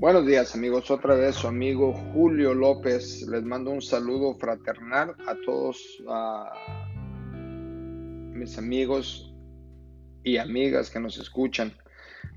Buenos 0.00 0.24
días 0.24 0.54
amigos, 0.54 0.90
otra 0.90 1.14
vez 1.14 1.34
su 1.34 1.46
amigo 1.46 1.92
Julio 1.92 2.54
López. 2.54 3.20
Les 3.28 3.42
mando 3.42 3.70
un 3.70 3.82
saludo 3.82 4.34
fraternal 4.38 5.14
a 5.26 5.36
todos 5.44 6.02
mis 8.32 8.56
amigos 8.56 9.30
y 10.24 10.38
amigas 10.38 10.88
que 10.88 11.00
nos 11.00 11.18
escuchan. 11.18 11.74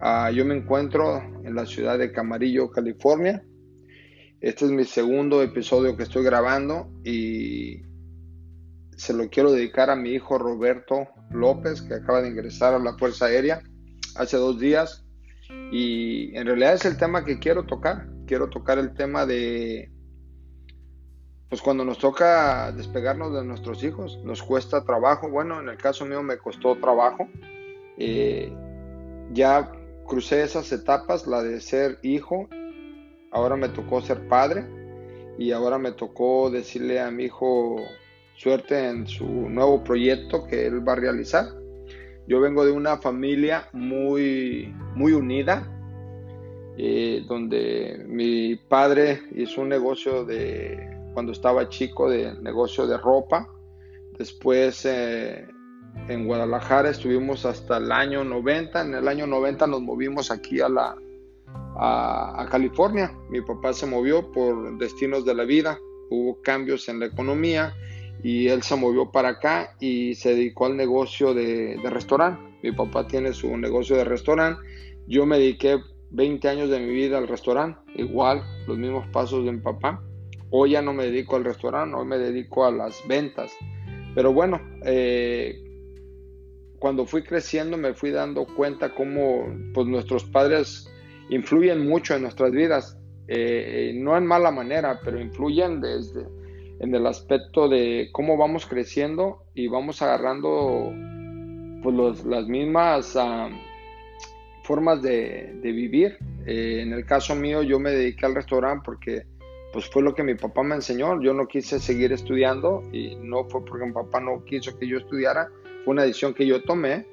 Ah, 0.02 0.30
yo 0.30 0.44
me 0.44 0.58
encuentro 0.58 1.20
en 1.46 1.56
la 1.56 1.66
ciudad 1.66 1.98
de 1.98 2.12
Camarillo, 2.12 2.70
California. 2.70 3.42
Este 4.42 4.66
es 4.66 4.72
mi 4.72 4.84
segundo 4.84 5.42
episodio 5.42 5.96
que 5.96 6.04
estoy 6.04 6.26
grabando 6.26 6.92
y 7.06 7.82
se 8.98 9.14
lo 9.14 9.30
quiero 9.30 9.54
dedicar 9.54 9.90
a 9.90 9.96
mi 9.96 10.10
hijo 10.10 10.38
Roberto 10.38 11.08
López, 11.32 11.82
que 11.82 11.94
acaba 11.94 12.22
de 12.22 12.28
ingresar 12.28 12.74
a 12.74 12.80
la 12.80 12.98
Fuerza 12.98 13.28
Aérea 13.28 13.64
hace 14.18 14.36
dos 14.36 14.60
días 14.60 15.03
y 15.72 16.36
en 16.38 16.46
realidad 16.46 16.76
es 16.76 16.86
el 16.86 16.98
tema 16.98 17.26
que 17.26 17.40
quiero 17.40 17.64
tocar. 17.64 18.08
Quiero 18.26 18.50
tocar 18.50 18.78
el 18.78 18.94
tema 18.94 19.26
de, 19.26 19.92
pues 21.50 21.62
cuando 21.62 21.86
nos 21.86 22.00
toca 22.00 22.72
despegarnos 22.72 23.34
de 23.34 23.44
nuestros 23.44 23.84
hijos, 23.84 24.20
nos 24.24 24.42
cuesta 24.42 24.86
trabajo. 24.86 25.30
Bueno, 25.30 25.60
en 25.60 25.70
el 25.70 25.78
caso 25.78 26.04
mío 26.06 26.24
me 26.24 26.38
costó 26.38 26.76
trabajo. 26.78 27.28
Eh, 27.98 28.52
ya 29.34 29.72
crucé 30.08 30.44
esas 30.44 30.72
etapas, 30.72 31.28
la 31.28 31.44
de 31.44 31.62
ser 31.62 32.00
hijo, 32.02 32.48
ahora 33.32 33.56
me 33.56 33.70
tocó 33.70 34.02
ser 34.02 34.28
padre 34.28 34.66
y 35.38 35.52
ahora 35.52 35.78
me 35.78 35.92
tocó 35.92 36.50
decirle 36.50 37.00
a 37.00 37.12
mi 37.12 37.26
hijo 37.26 37.78
suerte 38.36 38.90
en 38.90 39.08
su 39.08 39.26
nuevo 39.26 39.84
proyecto 39.84 40.48
que 40.48 40.66
él 40.66 40.88
va 40.88 40.94
a 40.94 40.98
realizar. 40.98 41.63
Yo 42.28 42.40
vengo 42.40 42.66
de 42.66 42.72
una 42.72 42.98
familia 42.98 43.68
muy, 43.74 44.74
muy 44.96 45.12
unida, 45.12 45.68
eh, 46.78 47.24
donde 47.28 48.06
mi 48.08 48.56
padre 48.56 49.22
hizo 49.36 49.62
un 49.62 49.70
negocio 49.70 50.24
de, 50.24 50.90
cuando 51.14 51.34
estaba 51.34 51.68
chico, 51.68 52.10
de 52.10 52.34
negocio 52.42 52.88
de 52.88 52.98
ropa. 52.98 53.50
Después 54.18 54.86
eh, 54.86 55.48
en 56.08 56.26
Guadalajara 56.26 56.92
estuvimos 56.92 57.46
hasta 57.46 57.78
el 57.78 57.92
año 57.92 58.24
90. 58.24 58.82
En 58.82 58.94
el 58.94 59.08
año 59.08 59.28
90 59.28 59.68
nos 59.68 59.82
movimos 59.82 60.32
aquí 60.32 60.62
a, 60.62 60.70
la, 60.70 60.96
a 61.76 62.48
California. 62.50 63.12
Mi 63.30 63.42
papá 63.42 63.74
se 63.74 63.86
movió 63.86 64.32
por 64.32 64.78
destinos 64.78 65.26
de 65.26 65.36
la 65.36 65.44
vida. 65.44 65.78
Hubo 66.10 66.42
cambios 66.42 66.88
en 66.88 67.02
la 67.02 67.08
economía 67.08 67.74
y 68.24 68.48
él 68.48 68.64
se 68.64 68.78
movió 68.78 69.12
para 69.12 69.30
acá 69.30 69.76
y 69.82 70.16
se 70.16 70.34
dedicó 70.34 70.66
al 70.66 70.78
negocio 70.78 71.34
de, 71.34 71.78
restaurante. 71.84 72.42
Mi 72.64 72.72
papá 72.72 73.06
tiene 73.06 73.34
su 73.34 73.56
negocio 73.58 73.98
de 73.98 74.06
restaurante. 74.06 74.62
Yo 75.08 75.26
me 75.26 75.38
dediqué 75.38 75.78
20 76.12 76.48
años 76.48 76.70
de 76.70 76.80
mi 76.80 76.94
vida 76.94 77.18
al 77.18 77.28
restaurante, 77.28 77.82
igual, 77.96 78.42
los 78.66 78.78
mismos 78.78 79.06
pasos 79.08 79.44
de 79.44 79.52
mi 79.52 79.60
papá. 79.60 80.02
Hoy 80.52 80.72
ya 80.72 80.82
no 80.82 80.94
me 80.94 81.06
dedico 81.06 81.36
al 81.36 81.44
restaurante, 81.44 81.98
hoy 81.98 82.06
me 82.06 82.18
dedico 82.18 82.66
a 82.66 82.72
las 82.72 83.06
ventas. 83.08 83.52
Pero 84.16 84.32
bueno, 84.32 84.62
eh, 84.86 85.62
cuando 86.80 87.06
fui 87.06 87.24
creciendo 87.24 87.76
me 87.76 87.94
fui 87.94 88.12
dando 88.12 88.46
cuenta 88.46 88.96
cómo 88.96 89.54
pues, 89.74 89.88
nuestros 89.88 90.24
padres 90.24 90.90
influyen 91.30 91.86
mucho 91.86 92.16
en 92.16 92.22
nuestras 92.22 92.52
vidas. 92.52 92.98
Eh, 93.28 93.94
no 93.96 94.16
en 94.16 94.26
mala 94.26 94.52
manera, 94.52 95.00
pero 95.04 95.20
influyen 95.20 95.82
desde 95.82 96.26
en 96.80 96.96
el 96.96 97.06
aspecto 97.08 97.68
de 97.70 98.10
cómo 98.12 98.38
vamos 98.38 98.66
creciendo 98.66 99.44
y 99.54 99.68
vamos 99.68 100.02
agarrando 100.02 100.92
pues 101.82 102.26
las 102.26 102.48
mismas 102.48 103.18
formas 104.64 105.02
de, 105.02 105.60
vivir. 105.62 106.18
Eh, 106.46 106.82
en 106.82 106.94
el 106.94 107.06
caso 107.06 107.36
mío 107.36 107.62
yo 107.62 107.80
me 107.80 107.92
dediqué 107.92 108.26
al 108.26 108.36
restaurante 108.36 108.84
porque 108.86 109.26
pues 109.72 109.90
fue 109.90 110.04
lo 110.04 110.14
que 110.14 110.24
mi 110.24 110.36
papá 110.36 110.64
me 110.64 110.76
enseñó. 110.76 111.22
Yo 111.22 111.34
no 111.34 111.48
quise 111.48 111.80
seguir 111.80 112.14
estudiando 112.14 112.84
y 112.92 113.16
no 113.16 113.46
fue 113.46 113.66
porque 113.66 113.86
mi 113.86 113.92
papá 113.92 114.20
no 114.20 114.44
quiso 114.46 114.78
que 114.78 114.88
yo 114.88 114.98
estudiara, 114.98 115.50
fue 115.84 115.94
una 115.94 116.04
decisión 116.04 116.34
que 116.34 116.46
yo 116.46 116.62
tomé. 116.64 117.06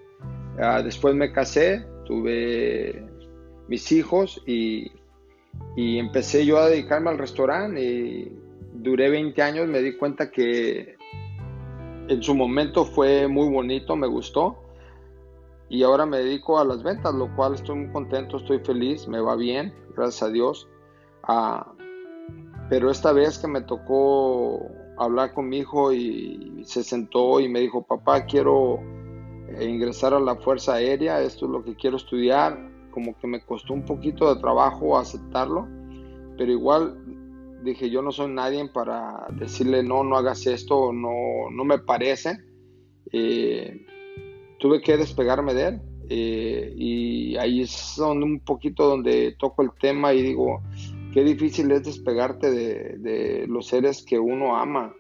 Ah, 0.59 0.83
después 0.83 1.15
me 1.15 1.33
casé, 1.33 1.85
tuve 2.05 3.03
mis 3.69 3.91
hijos 3.93 4.43
y, 4.47 4.93
y 5.77 5.99
empecé 5.99 6.45
yo 6.45 6.59
a 6.59 6.69
dedicarme 6.69 7.11
al 7.11 7.19
restaurante 7.19 8.31
duré 8.83 9.11
20 9.11 9.43
años, 9.43 9.69
me 9.69 9.81
di 9.81 9.97
cuenta 9.97 10.31
que 10.31 10.97
en 12.09 12.23
su 12.23 12.35
momento 12.35 12.85
fue 12.85 13.29
muy 13.29 13.49
bonito, 13.49 13.97
me 13.97 14.07
gustó. 14.07 14.57
Y 15.69 15.85
ahora 15.85 16.05
me 16.05 16.19
dedico 16.19 16.59
a 16.59 16.65
las 16.65 16.83
ventas, 16.83 17.15
lo 17.15 17.35
cual 17.37 17.55
estoy 17.55 17.77
muy 17.77 17.93
contento, 17.93 18.39
estoy 18.39 18.59
feliz, 18.59 19.07
me 19.07 19.21
va 19.21 19.37
bien, 19.37 19.73
gracias 19.97 20.25
a 20.25 20.33
Dios. 20.33 20.69
Ah, 21.23 21.73
pero 22.69 22.91
esta 22.91 23.13
vez 23.13 23.39
que 23.39 23.47
me 23.47 23.61
tocó 23.61 24.69
hablar 24.99 25.33
con 25.33 25.49
mi 25.49 25.59
hijo 25.59 25.93
y 25.93 26.63
se 26.65 26.83
sentó 26.83 27.39
y 27.41 27.49
me 27.49 27.61
dijo, 27.61 27.83
papá, 27.83 28.25
quiero 28.27 28.81
ingresar 29.61 30.15
a 30.15 30.21
la 30.21 30.37
Fuerza 30.37 30.75
Aérea, 30.75 31.21
esto 31.21 31.47
es 31.47 31.53
lo 31.53 31.65
que 31.65 31.75
quiero 31.77 31.97
estudiar, 31.97 32.59
como 32.91 33.17
que 33.19 33.27
me 33.27 33.41
costó 33.41 33.73
un 33.73 33.85
poquito 33.85 34.33
de 34.33 34.41
trabajo 34.41 34.99
aceptarlo, 34.99 35.69
pero 36.37 36.51
igual 36.51 37.20
dije, 37.63 37.91
yo 37.91 38.03
no 38.03 38.13
soy 38.13 38.31
nadie 38.33 38.69
para 38.69 39.27
decirle, 39.33 39.83
no, 39.83 40.05
no 40.05 40.17
hagas 40.17 40.47
esto, 40.47 40.93
no, 40.93 41.51
no 41.51 41.65
me 41.65 41.79
parece. 41.79 42.39
Eh, 43.13 43.87
tuve 44.59 44.81
que 44.81 44.97
despegarme 44.97 45.55
de 45.55 45.69
él. 45.69 45.81
Eh, 46.13 46.75
y 46.77 47.37
ahí 47.37 47.63
es 47.63 47.95
donde 47.97 48.25
un 48.25 48.41
poquito 48.41 48.89
donde 48.89 49.37
toco 49.39 49.63
el 49.63 49.71
tema 49.81 50.13
y 50.13 50.23
digo, 50.23 50.61
qué 51.13 51.23
difícil 51.23 51.71
es 51.71 51.85
despegarte 51.85 52.51
de, 52.51 53.47
los 53.47 53.67
seres 53.67 54.05
que 54.05 54.19
uno 54.19 54.57
ama. 54.57 54.93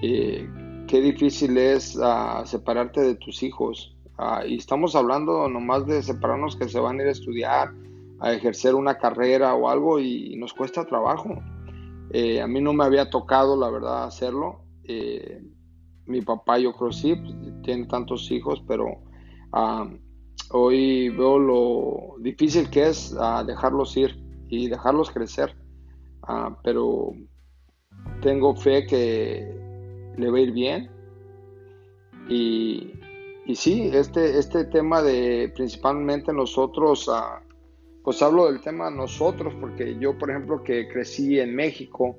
Eh, 0.00 0.48
qué 0.86 1.00
difícil 1.00 1.58
es 1.58 1.98
ah, 2.00 2.42
separarte 2.46 3.00
de 3.00 3.16
tus 3.16 3.42
hijos. 3.42 3.96
Ah, 4.16 4.44
y 4.46 4.56
estamos 4.56 4.94
hablando 4.94 5.48
nomás 5.48 5.86
de 5.86 6.02
separarnos 6.02 6.54
que 6.56 6.68
se 6.68 6.78
van 6.78 7.00
a 7.00 7.02
ir 7.02 7.08
a 7.08 7.12
estudiar, 7.12 7.72
a 8.20 8.32
ejercer 8.32 8.76
una 8.76 8.98
carrera 8.98 9.54
o 9.54 9.68
algo 9.68 9.98
y 9.98 10.36
nos 10.36 10.52
cuesta 10.52 10.84
trabajo. 10.84 11.42
Eh, 12.14 12.42
a 12.42 12.46
mí 12.46 12.60
no 12.60 12.74
me 12.74 12.84
había 12.84 13.08
tocado, 13.08 13.56
la 13.56 13.70
verdad, 13.70 14.04
hacerlo. 14.04 14.60
Eh, 14.84 15.42
mi 16.06 16.20
papá, 16.20 16.58
yo 16.58 16.74
creo 16.74 16.92
sí, 16.92 17.14
pues, 17.14 17.34
tiene 17.62 17.86
tantos 17.86 18.30
hijos, 18.30 18.62
pero 18.68 18.98
hoy 20.50 21.08
veo 21.08 21.38
lo 21.38 22.14
difícil 22.20 22.68
que 22.68 22.88
es 22.88 23.16
ah, 23.18 23.42
dejarlos 23.44 23.96
ir 23.96 24.22
y 24.48 24.68
dejarlos 24.68 25.10
crecer. 25.10 25.56
Ah, 26.22 26.58
pero 26.62 27.12
tengo 28.20 28.54
fe 28.54 28.86
que 28.86 30.12
le 30.18 30.30
va 30.30 30.36
a 30.36 30.40
ir 30.40 30.52
bien. 30.52 30.90
Y, 32.28 32.92
y 33.46 33.54
sí, 33.54 33.90
este, 33.92 34.38
este 34.38 34.64
tema 34.66 35.02
de 35.02 35.50
principalmente 35.54 36.32
nosotros 36.32 37.08
uh, 37.08 37.42
pues 38.02 38.20
hablo 38.22 38.46
del 38.50 38.60
tema 38.60 38.90
nosotros, 38.90 39.54
porque 39.60 39.96
yo, 39.98 40.18
por 40.18 40.30
ejemplo, 40.30 40.62
que 40.62 40.88
crecí 40.88 41.38
en 41.38 41.54
México, 41.54 42.16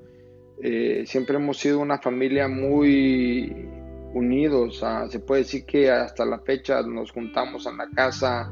eh, 0.62 1.04
siempre 1.06 1.36
hemos 1.36 1.58
sido 1.58 1.80
una 1.80 2.00
familia 2.00 2.48
muy 2.48 3.68
unidos. 4.14 4.84
se 5.10 5.20
puede 5.20 5.42
decir 5.42 5.66
que 5.66 5.92
hasta 5.92 6.26
la 6.26 6.40
fecha 6.40 6.82
nos 6.84 7.12
juntamos 7.12 7.66
en 7.66 7.78
la 7.78 7.90
casa, 7.90 8.52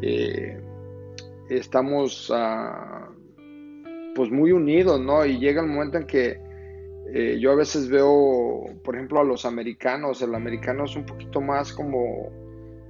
eh, 0.00 0.60
estamos 1.48 2.32
ah, 2.34 3.08
pues 4.14 4.30
muy 4.30 4.52
unidos, 4.52 5.00
¿no? 5.00 5.24
Y 5.24 5.38
llega 5.38 5.62
el 5.62 5.68
momento 5.68 5.98
en 5.98 6.06
que 6.06 6.40
eh, 7.14 7.38
yo 7.40 7.52
a 7.52 7.56
veces 7.56 7.88
veo, 7.88 8.64
por 8.82 8.96
ejemplo, 8.96 9.20
a 9.20 9.24
los 9.24 9.44
americanos, 9.44 10.22
el 10.22 10.34
americano 10.34 10.84
es 10.84 10.96
un 10.96 11.04
poquito 11.04 11.40
más 11.40 11.72
como 11.72 12.41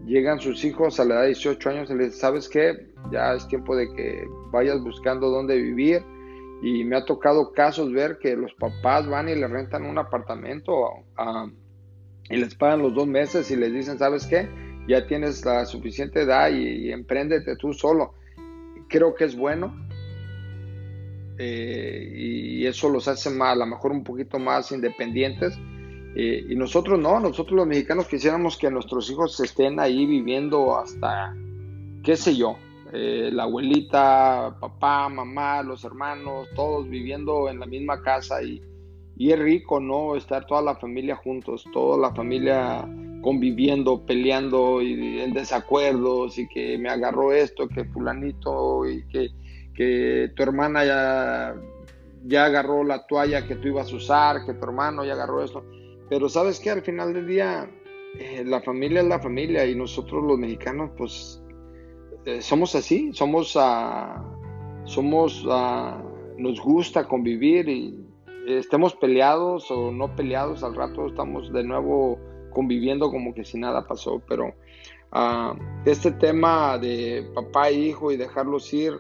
llegan 0.07 0.41
sus 0.41 0.65
hijos 0.65 0.99
a 0.99 1.05
la 1.05 1.15
edad 1.15 1.23
de 1.23 1.29
18 1.29 1.71
años 1.71 1.91
y 1.91 1.95
les 1.95 2.19
¿sabes 2.19 2.49
qué? 2.49 2.89
Ya 3.11 3.35
es 3.35 3.47
tiempo 3.49 3.77
de 3.77 3.93
que 3.93 4.25
vayas 4.51 4.83
buscando 4.83 5.29
dónde 5.29 5.57
vivir. 5.57 6.03
Y 6.63 6.85
me 6.85 6.97
ha 6.97 7.05
tocado 7.05 7.53
casos 7.53 7.93
ver 7.93 8.19
que 8.19 8.37
los 8.37 8.55
papás 8.55 9.09
van 9.09 9.29
y 9.29 9.35
le 9.35 9.49
rentan 9.49 9.85
un 9.85 9.99
apartamento 9.99 10.91
y 12.31 12.37
les 12.37 12.55
pagan 12.55 12.83
los 12.83 12.95
dos 12.95 13.07
meses 13.07 13.51
y 13.51 13.57
les 13.57 13.73
dicen, 13.73 13.99
¿sabes 13.99 14.27
qué? 14.27 14.49
Ya 14.87 15.07
tienes 15.07 15.45
la 15.45 15.67
suficiente 15.67 16.23
edad 16.23 16.51
y, 16.51 16.87
y 16.87 16.93
empréndete 16.93 17.57
tú 17.57 17.73
solo. 17.73 18.15
Creo 18.89 19.15
que 19.15 19.25
es 19.25 19.37
bueno. 19.37 19.75
Eh, 21.39 22.13
y 22.15 22.67
eso 22.67 22.89
los 22.89 23.09
hace 23.09 23.31
más, 23.31 23.55
a 23.55 23.57
lo 23.57 23.67
mejor 23.67 23.91
un 23.91 24.05
poquito 24.05 24.39
más 24.39 24.71
independientes 24.71 25.59
eh, 26.15 26.45
y 26.49 26.57
nosotros 26.57 26.99
no, 26.99 27.19
nosotros 27.21 27.57
los 27.57 27.67
mexicanos 27.67 28.07
quisiéramos 28.07 28.57
que 28.59 28.71
nuestros 28.71 29.11
hijos 29.11 29.39
estén 29.41 29.81
ahí 29.81 30.05
viviendo 30.05 30.77
hasta, 30.77 31.35
qué 32.03 32.17
sé 32.17 32.37
yo, 32.37 32.57
eh, 32.93 33.31
la 33.33 33.45
abuelita, 33.45 34.55
papá, 34.61 35.09
mamá, 35.09 35.63
los 35.63 35.85
hermanos, 35.85 36.49
todos 36.55 36.89
viviendo 36.89 37.49
en 37.49 37.61
la 37.61 37.67
misma 37.67 38.03
casa 38.03 38.43
y, 38.43 38.61
y 39.17 39.33
es 39.33 39.39
rico, 39.39 39.81
¿no? 39.81 40.15
Estar 40.15 40.45
toda 40.47 40.61
la 40.61 40.77
familia 40.77 41.17
juntos, 41.17 41.65
toda 41.73 41.97
la 41.97 42.15
familia 42.15 42.87
conviviendo, 43.23 44.05
peleando 44.05 44.83
y 44.83 45.21
en 45.21 45.33
desacuerdos 45.33 46.39
y 46.39 46.47
que 46.49 46.77
me 46.77 46.91
agarró 46.91 47.33
esto, 47.33 47.69
que 47.69 47.85
fulanito 47.85 48.87
y 48.87 49.07
que, 49.07 49.31
que 49.75 50.31
tu 50.37 50.43
hermana 50.43 50.85
ya, 50.85 51.55
ya 52.27 52.45
agarró 52.45 52.85
la 52.85 53.07
toalla 53.07 53.47
que 53.47 53.57
tú 53.57 53.69
ibas 53.69 53.91
a 53.91 53.97
usar, 53.97 54.45
que 54.45 54.53
tu 54.53 54.65
hermano 54.65 55.03
ya 55.05 55.15
agarró 55.15 55.43
esto. 55.43 55.65
Pero 56.13 56.29
sabes 56.29 56.61
que 56.61 56.69
al 56.69 56.83
final 56.83 57.15
del 57.15 57.27
día 57.27 57.71
eh, 58.19 58.45
la 58.45 58.61
familia 58.61 59.01
es 59.01 59.07
la 59.07 59.19
familia 59.19 59.65
y 59.65 59.75
nosotros 59.75 60.23
los 60.23 60.39
mexicanos 60.39 60.91
pues 60.95 61.43
eh, 62.27 62.43
somos 62.43 62.75
así, 62.75 63.11
somos, 63.15 63.57
uh, 63.57 64.21
somos, 64.85 65.43
uh, 65.47 66.05
nos 66.37 66.61
gusta 66.61 67.09
convivir 67.09 67.67
y 67.67 67.99
estemos 68.47 68.95
peleados 68.95 69.71
o 69.71 69.91
no 69.91 70.15
peleados, 70.15 70.63
al 70.63 70.75
rato 70.75 71.07
estamos 71.07 71.51
de 71.51 71.65
nuevo 71.65 72.19
conviviendo 72.51 73.11
como 73.11 73.33
que 73.33 73.43
si 73.43 73.59
nada 73.59 73.87
pasó, 73.87 74.21
pero 74.29 74.49
uh, 75.15 75.57
este 75.87 76.11
tema 76.11 76.77
de 76.77 77.27
papá 77.35 77.71
e 77.71 77.73
hijo 77.73 78.13
y 78.13 78.19
dejarlos 78.19 78.71
ir, 78.75 78.93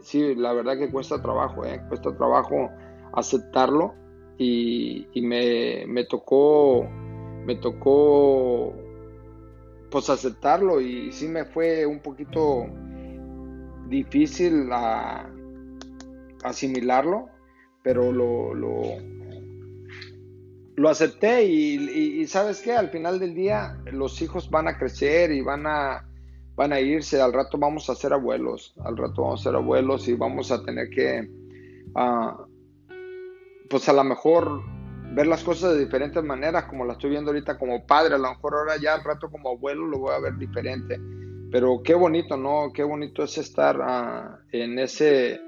sí, 0.00 0.34
la 0.34 0.54
verdad 0.54 0.76
que 0.76 0.90
cuesta 0.90 1.22
trabajo, 1.22 1.64
¿eh? 1.64 1.80
cuesta 1.88 2.12
trabajo 2.16 2.68
aceptarlo 3.12 3.94
y, 4.42 5.20
me, 5.20 5.84
me 5.86 6.04
tocó 6.04 6.88
me 7.44 7.56
tocó 7.56 8.74
pues 9.90 10.08
aceptarlo. 10.08 10.80
Y 10.80 11.12
sí 11.12 11.28
me 11.28 11.44
fue 11.44 11.84
un 11.84 12.00
poquito 12.00 12.64
difícil 13.88 14.70
asimilarlo, 16.42 17.28
pero 17.82 18.10
lo, 18.12 18.54
lo, 18.54 18.80
acepté. 20.88 21.44
Y, 21.44 22.26
sabes 22.26 22.62
que 22.62 22.72
al 22.72 22.88
final 22.88 23.18
del 23.18 23.34
día 23.34 23.78
los 23.92 24.22
hijos 24.22 24.48
van 24.48 24.68
a 24.68 24.78
crecer 24.78 25.32
y 25.32 25.42
van 25.42 25.66
a, 25.66 26.08
van 26.56 26.72
a 26.72 26.80
irse, 26.80 27.20
al 27.20 27.34
rato 27.34 27.58
vamos 27.58 27.90
a 27.90 27.94
ser 27.94 28.14
abuelos, 28.14 28.74
al 28.84 28.96
rato 28.96 29.20
vamos 29.22 29.40
a 29.40 29.44
ser 29.44 29.56
abuelos 29.56 30.08
y 30.08 30.14
vamos 30.14 30.50
a 30.50 30.62
tener 30.62 30.88
que, 30.88 31.28
ah, 31.94 32.46
pues 33.70 33.88
a 33.88 33.92
lo 33.92 34.02
mejor 34.02 34.62
ver 35.14 35.28
las 35.28 35.44
cosas 35.44 35.72
de 35.72 35.84
diferentes 35.84 36.22
maneras, 36.24 36.64
como 36.64 36.84
la 36.84 36.94
estoy 36.94 37.10
viendo 37.10 37.30
ahorita 37.30 37.56
como 37.56 37.86
padre, 37.86 38.16
a 38.16 38.18
lo 38.18 38.28
mejor 38.28 38.54
ahora 38.54 38.76
ya 38.76 38.94
al 38.94 39.04
rato 39.04 39.30
como 39.30 39.50
abuelo 39.50 39.86
lo 39.86 40.00
voy 40.00 40.12
a 40.12 40.18
ver 40.18 40.36
diferente. 40.36 41.00
Pero 41.52 41.80
qué 41.82 41.94
bonito, 41.94 42.36
¿no? 42.36 42.72
Qué 42.74 42.82
bonito 42.82 43.22
es 43.22 43.38
estar 43.38 43.78
ah, 43.80 44.40
en 44.50 44.78
ese, 44.80 45.40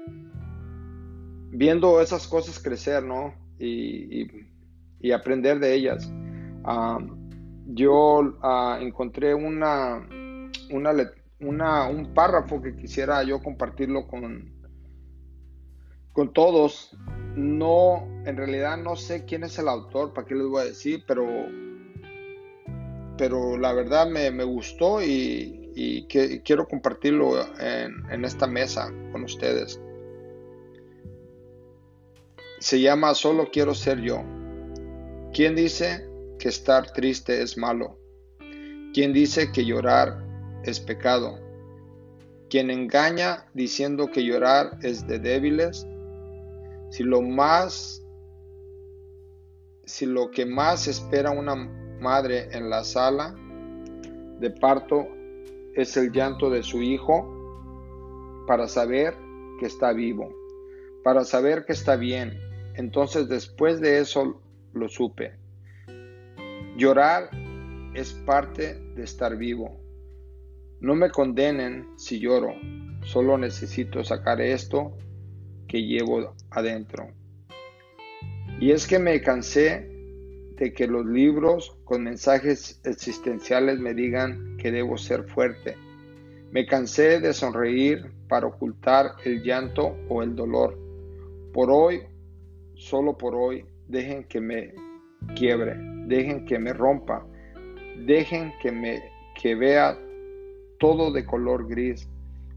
viendo 1.51 1.99
esas 1.99 2.25
cosas 2.27 2.59
crecer, 2.59 3.03
¿no? 3.03 3.33
Y, 3.59 4.25
aprender 5.13 5.59
de 5.59 5.73
ellas. 5.73 6.09
Ah, 6.63 6.97
yo 7.67 8.37
ah, 8.41 8.79
encontré 8.81 9.33
una, 9.33 9.97
una, 10.71 10.91
una, 11.41 11.87
un 11.89 12.13
párrafo 12.13 12.61
que 12.61 12.75
quisiera 12.77 13.21
yo 13.23 13.41
compartirlo 13.41 14.07
con, 14.07 14.52
con 16.13 16.31
todos. 16.31 16.95
No, 17.35 18.07
en 18.25 18.37
realidad 18.37 18.77
no 18.77 18.95
sé 18.95 19.25
quién 19.25 19.43
es 19.43 19.57
el 19.57 19.67
autor, 19.67 20.13
para 20.13 20.27
qué 20.27 20.35
les 20.35 20.47
voy 20.47 20.61
a 20.61 20.65
decir, 20.65 21.03
pero, 21.07 21.25
pero 23.17 23.57
la 23.57 23.73
verdad 23.73 24.07
me, 24.07 24.43
gustó 24.43 25.01
y, 25.01 26.05
quiero 26.45 26.67
compartirlo 26.67 27.41
en, 27.59 28.03
en 28.11 28.23
esta 28.23 28.45
mesa 28.45 28.93
con 29.11 29.23
ustedes. 29.23 29.81
Se 32.59 32.79
llama 32.79 33.13
Solo 33.15 33.49
quiero 33.51 33.73
ser 33.73 33.99
yo. 33.99 34.23
¿Quién 35.33 35.55
dice 35.55 36.07
que 36.37 36.49
estar 36.49 36.91
triste 36.93 37.41
es 37.41 37.57
malo? 37.57 37.97
¿Quién 38.93 39.11
dice 39.11 39.51
que 39.51 39.65
llorar 39.65 40.23
es 40.63 40.79
pecado? 40.79 41.39
¿Quién 42.51 42.69
engaña 42.69 43.47
diciendo 43.55 44.11
que 44.11 44.23
llorar 44.23 44.77
es 44.83 45.07
de 45.07 45.17
débiles? 45.17 45.87
Si 46.93 47.01
lo 47.01 47.23
más, 47.23 48.05
si 49.83 50.05
lo 50.05 50.29
que 50.29 50.45
más 50.45 50.87
espera 50.87 51.31
una 51.31 51.55
madre 51.55 52.49
en 52.51 52.69
la 52.69 52.83
sala 52.83 53.33
de 54.39 54.51
parto 54.51 55.07
es 55.73 55.97
el 55.97 56.11
llanto 56.11 56.51
de 56.51 56.61
su 56.61 56.83
hijo 56.83 58.45
para 58.45 58.67
saber 58.67 59.17
que 59.59 59.65
está 59.65 59.91
vivo, 59.91 60.31
para 61.03 61.25
saber 61.25 61.65
que 61.65 61.73
está 61.73 61.95
bien. 61.95 62.37
Entonces 62.75 63.27
después 63.27 63.81
de 63.81 63.97
eso 63.97 64.39
lo 64.73 64.87
supe. 64.87 65.33
Llorar 66.77 67.31
es 67.95 68.13
parte 68.13 68.75
de 68.93 69.01
estar 69.01 69.35
vivo. 69.35 69.79
No 70.79 70.93
me 70.93 71.09
condenen 71.09 71.87
si 71.97 72.19
lloro, 72.19 72.53
solo 73.01 73.39
necesito 73.39 74.03
sacar 74.03 74.39
esto 74.41 74.95
que 75.73 75.81
llevo 75.81 76.35
adentro. 76.51 77.07
Y 78.59 78.69
es 78.69 78.85
que 78.85 78.99
me 78.99 79.19
cansé 79.21 79.89
de 80.55 80.71
que 80.71 80.85
los 80.85 81.03
libros 81.03 81.75
con 81.83 82.03
mensajes 82.03 82.79
existenciales 82.83 83.79
me 83.79 83.95
digan 83.95 84.55
que 84.57 84.71
debo 84.71 84.99
ser 84.99 85.23
fuerte. 85.23 85.75
Me 86.51 86.67
cansé 86.67 87.19
de 87.19 87.33
sonreír 87.33 88.11
para 88.27 88.45
ocultar 88.45 89.13
el 89.25 89.41
llanto 89.41 89.97
o 90.09 90.21
el 90.21 90.35
dolor. 90.35 90.77
Por 91.53 91.71
hoy, 91.71 92.03
solo 92.75 93.17
por 93.17 93.33
hoy, 93.33 93.65
dejen 93.87 94.25
que 94.25 94.41
me 94.41 94.75
quiebre, 95.35 95.75
dejen 96.05 96.45
que 96.45 96.59
me 96.59 96.73
rompa, 96.73 97.25
dejen 98.05 98.53
que 98.61 98.71
me 98.71 99.01
que 99.41 99.55
vea 99.55 99.97
todo 100.77 101.11
de 101.11 101.25
color 101.25 101.67
gris. 101.67 102.07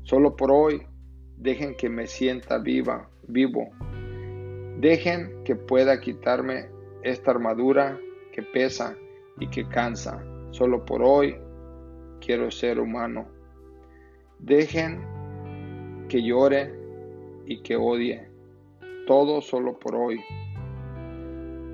Solo 0.03 0.37
por 0.37 0.53
hoy 0.53 0.83
Dejen 1.37 1.77
que 1.77 1.89
me 1.89 2.07
sienta 2.07 2.59
viva, 2.59 3.09
vivo. 3.29 3.71
Dejen 4.79 5.45
que 5.45 5.55
pueda 5.55 6.01
quitarme 6.01 6.69
esta 7.03 7.31
armadura 7.31 7.99
que 8.33 8.43
pesa 8.43 8.97
y 9.39 9.49
que 9.49 9.69
cansa. 9.69 10.23
Solo 10.51 10.85
por 10.85 11.03
hoy 11.03 11.37
quiero 12.21 12.51
ser 12.51 12.81
humano. 12.81 13.27
Dejen 14.39 16.07
que 16.09 16.23
llore 16.23 16.75
y 17.47 17.63
que 17.63 17.77
odie. 17.77 18.29
Todo 19.07 19.41
solo 19.41 19.79
por 19.79 19.95
hoy. 19.95 20.21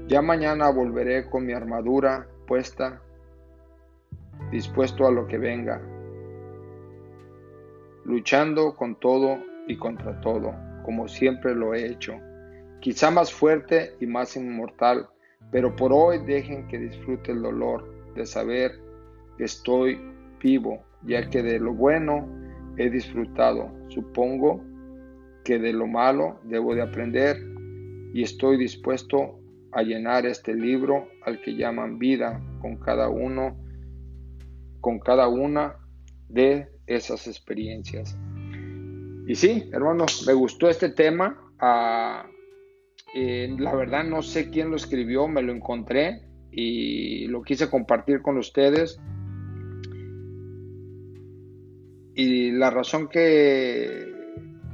Ya 0.09 0.21
mañana 0.21 0.71
volveré 0.71 1.31
con 1.31 1.47
mi 1.47 1.53
armadura 1.53 2.29
puesta, 2.47 3.01
dispuesto 4.51 5.07
a 5.07 5.11
lo 5.11 5.27
que 5.27 5.39
venga, 5.39 5.81
luchando 8.05 8.77
con 8.77 8.97
todo 8.97 9.52
y 9.73 9.77
contra 9.77 10.21
todo, 10.21 10.55
como 10.85 11.09
siempre 11.09 11.55
lo 11.55 11.75
he 11.75 11.87
hecho. 11.87 12.15
Quizá 12.81 13.11
más 13.11 13.33
fuerte 13.33 13.95
y 14.01 14.07
más 14.07 14.37
inmortal, 14.37 15.09
pero 15.51 15.75
por 15.75 15.93
hoy 15.93 16.19
dejen 16.25 16.67
que 16.69 16.79
disfrute 16.79 17.33
el 17.33 17.43
dolor 17.43 18.13
de 18.15 18.27
saber 18.27 18.73
que 19.39 19.45
estoy 19.45 20.01
vivo, 20.41 20.83
ya 21.03 21.29
que 21.29 21.43
de 21.43 21.59
lo 21.59 21.73
bueno 21.73 22.29
he 22.77 22.91
disfrutado. 22.91 23.73
Supongo 23.89 24.63
que 25.45 25.59
de 25.59 25.73
lo 25.73 25.87
malo 25.87 26.41
debo 26.45 26.75
de 26.75 26.83
aprender 26.83 27.37
y 28.13 28.23
estoy 28.23 28.59
dispuesto 28.59 29.39
a 29.73 29.83
llenar 29.83 30.27
este 30.27 30.55
libro 30.55 31.09
al 31.25 31.41
que 31.41 31.57
llaman 31.57 31.99
vida 31.99 32.43
con 32.61 32.77
cada 32.77 33.09
uno, 33.09 33.57
con 34.81 34.99
cada 34.99 35.29
una 35.29 35.77
de 36.29 36.69
esas 36.87 37.27
experiencias. 37.27 38.17
Y 39.33 39.35
sí, 39.35 39.71
hermanos, 39.73 40.25
me 40.27 40.35
gustó 40.35 40.69
este 40.69 40.91
tema. 40.91 41.55
Ah, 41.59 42.27
eh, 43.15 43.57
la 43.59 43.75
verdad 43.75 44.05
no 44.05 44.21
sé 44.21 44.51
quién 44.51 44.69
lo 44.69 44.77
escribió, 44.77 45.27
me 45.27 45.41
lo 45.41 45.55
encontré 45.55 46.29
y 46.51 47.29
lo 47.29 47.43
quise 47.43 47.71
compartir 47.71 48.21
con 48.21 48.37
ustedes. 48.37 49.01
Y 52.15 52.51
la 52.51 52.69
razón 52.69 53.09
que 53.09 54.05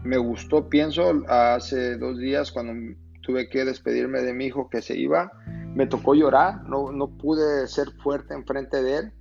me 0.02 0.16
gustó, 0.16 0.68
pienso, 0.68 1.22
hace 1.28 1.96
dos 1.96 2.18
días 2.18 2.50
cuando 2.50 2.96
tuve 3.22 3.48
que 3.48 3.64
despedirme 3.64 4.22
de 4.22 4.34
mi 4.34 4.46
hijo 4.46 4.68
que 4.68 4.82
se 4.82 4.98
iba, 4.98 5.30
me 5.76 5.86
tocó 5.86 6.16
llorar, 6.16 6.64
no, 6.64 6.90
no 6.90 7.16
pude 7.16 7.68
ser 7.68 7.92
fuerte 8.02 8.34
enfrente 8.34 8.82
de 8.82 8.96
él 8.96 9.12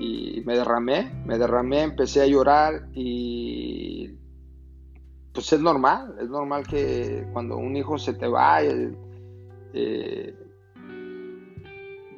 y 0.00 0.42
me 0.46 0.56
derramé, 0.56 1.12
me 1.26 1.36
derramé, 1.36 1.82
empecé 1.82 2.22
a 2.22 2.26
llorar 2.26 2.88
y 2.94 4.23
pues 5.34 5.52
es 5.52 5.60
normal, 5.60 6.14
es 6.20 6.28
normal 6.28 6.64
que 6.66 7.26
cuando 7.32 7.56
un 7.56 7.76
hijo 7.76 7.98
se 7.98 8.14
te 8.14 8.28
va, 8.28 8.62
eh, 8.62 10.34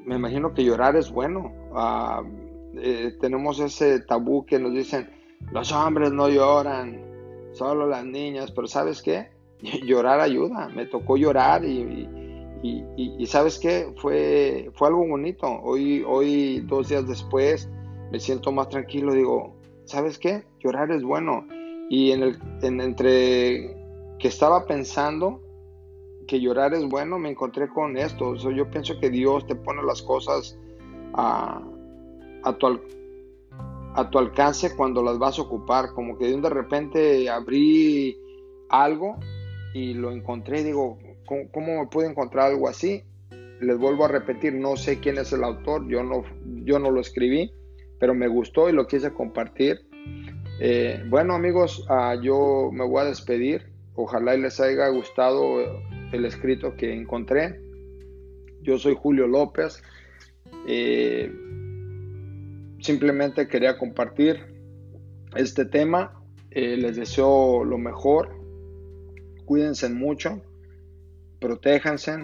me 0.04 0.16
imagino 0.16 0.52
que 0.52 0.62
llorar 0.62 0.96
es 0.96 1.10
bueno. 1.10 1.50
Ah, 1.74 2.22
eh, 2.74 3.16
tenemos 3.18 3.58
ese 3.58 4.00
tabú 4.00 4.44
que 4.44 4.58
nos 4.58 4.72
dicen, 4.72 5.08
los 5.50 5.72
hombres 5.72 6.12
no 6.12 6.28
lloran, 6.28 7.00
solo 7.52 7.86
las 7.86 8.04
niñas, 8.04 8.52
pero 8.52 8.66
¿sabes 8.66 9.00
qué? 9.00 9.30
llorar 9.86 10.20
ayuda, 10.20 10.68
me 10.68 10.84
tocó 10.84 11.16
llorar 11.16 11.64
y, 11.64 12.06
¿sabes 13.26 13.58
qué? 13.58 13.94
Fue, 13.96 14.70
fue 14.74 14.88
algo 14.88 15.08
bonito. 15.08 15.46
Hoy, 15.62 16.04
hoy, 16.06 16.60
dos 16.66 16.90
días 16.90 17.08
después, 17.08 17.70
me 18.12 18.20
siento 18.20 18.52
más 18.52 18.68
tranquilo, 18.68 19.14
digo, 19.14 19.56
¿sabes 19.84 20.18
qué? 20.18 20.44
Llorar 20.60 20.90
es 20.90 21.02
bueno 21.02 21.46
Y 21.88 22.12
en 22.12 22.22
el, 22.22 22.38
entre 22.62 23.76
que 24.18 24.28
estaba 24.28 24.66
pensando 24.66 25.42
que 26.26 26.40
llorar 26.40 26.74
es 26.74 26.84
bueno, 26.88 27.18
me 27.18 27.30
encontré 27.30 27.68
con 27.68 27.96
esto. 27.96 28.34
yo 28.34 28.70
pienso 28.70 28.98
que 28.98 29.10
Dios 29.10 29.46
te 29.46 29.54
pone 29.54 29.82
las 29.82 30.02
cosas 30.02 30.58
a, 31.14 31.62
a, 32.42 32.58
tu, 32.58 32.80
a 33.94 34.10
tu 34.10 34.18
alcance 34.18 34.74
cuando 34.76 35.02
las 35.02 35.18
vas 35.18 35.38
a 35.38 35.42
ocupar. 35.42 35.92
Como 35.92 36.18
que 36.18 36.36
de 36.36 36.50
repente 36.50 37.30
abrí 37.30 38.18
algo 38.68 39.16
y 39.74 39.94
lo 39.94 40.10
encontré 40.10 40.64
digo, 40.64 40.98
¿cómo, 41.26 41.80
me 41.80 41.86
puedo 41.86 42.08
encontrar 42.08 42.52
algo 42.52 42.68
así? 42.68 43.02
Les 43.60 43.78
vuelvo 43.78 44.04
a 44.04 44.08
repetir, 44.08 44.54
no 44.54 44.76
sé 44.76 45.00
quién 45.00 45.18
es 45.18 45.32
el 45.32 45.44
autor, 45.44 45.86
yo 45.88 46.02
no, 46.02 46.24
yo 46.64 46.78
no 46.78 46.90
lo 46.90 47.00
escribí, 47.00 47.52
pero 47.98 48.14
me 48.14 48.28
gustó 48.28 48.68
y 48.68 48.72
lo 48.72 48.86
quise 48.86 49.12
compartir. 49.12 49.85
Eh, 50.58 51.04
bueno 51.08 51.34
amigos, 51.34 51.84
ah, 51.88 52.16
yo 52.20 52.70
me 52.72 52.84
voy 52.84 53.02
a 53.02 53.04
despedir. 53.04 53.66
Ojalá 53.94 54.36
les 54.36 54.60
haya 54.60 54.88
gustado 54.88 55.82
el 56.12 56.24
escrito 56.24 56.76
que 56.76 56.94
encontré. 56.94 57.60
Yo 58.62 58.78
soy 58.78 58.94
Julio 58.98 59.26
López. 59.26 59.82
Eh, 60.66 61.32
simplemente 62.80 63.48
quería 63.48 63.78
compartir 63.78 64.38
este 65.34 65.64
tema. 65.64 66.22
Eh, 66.50 66.76
les 66.76 66.96
deseo 66.96 67.64
lo 67.64 67.78
mejor. 67.78 68.34
Cuídense 69.44 69.88
mucho. 69.88 70.42
Protéjanse. 71.40 72.18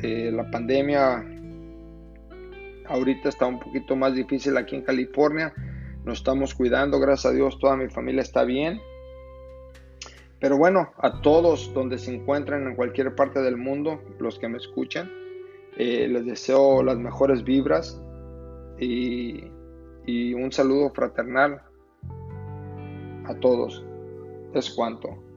La 0.00 0.48
pandemia 0.48 1.24
ahorita 2.86 3.28
está 3.28 3.46
un 3.46 3.58
poquito 3.58 3.96
más 3.96 4.14
difícil 4.14 4.56
aquí 4.56 4.76
en 4.76 4.82
California. 4.82 5.52
Nos 6.08 6.20
estamos 6.20 6.54
cuidando. 6.54 6.98
Gracias 6.98 7.26
a 7.30 7.36
Dios 7.36 7.58
toda 7.58 7.76
mi 7.76 7.90
familia 7.90 8.22
está 8.22 8.42
bien. 8.42 8.80
Pero 10.40 10.56
bueno, 10.56 10.88
a 10.96 11.20
todos 11.20 11.74
donde 11.74 11.98
se 11.98 12.14
encuentren 12.14 12.66
en 12.66 12.76
cualquier 12.76 13.14
parte 13.14 13.42
del 13.42 13.58
mundo, 13.58 14.00
los 14.18 14.38
que 14.38 14.48
me 14.48 14.56
escuchan, 14.56 15.10
eh, 15.76 16.08
les 16.08 16.24
deseo 16.24 16.82
las 16.82 16.96
mejores 16.96 17.44
vibras 17.44 18.02
y, 18.78 19.52
y 20.06 20.32
un 20.32 20.50
saludo 20.50 20.88
fraternal 20.94 21.60
a 23.26 23.34
todos. 23.34 23.84
Es 24.54 24.70
cuanto. 24.70 25.27